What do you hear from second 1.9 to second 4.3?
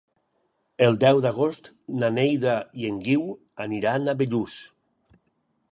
na Neida i en Guiu aniran a